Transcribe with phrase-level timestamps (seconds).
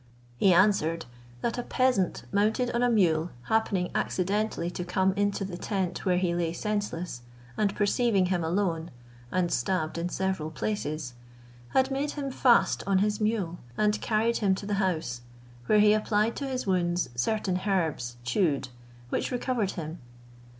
[0.37, 1.05] He answered,
[1.41, 6.17] that a peasant mounted on a mule happening accidentally to come into the tent, where
[6.17, 7.21] he lay senseless,
[7.55, 8.89] and perceiving him alone,
[9.31, 11.13] and stabbed in several places,
[11.75, 15.21] had made him fast on his mule, and carried him to his house,
[15.67, 18.69] where he applied to his wounds certain herbs chewed,
[19.09, 19.99] which recovered him.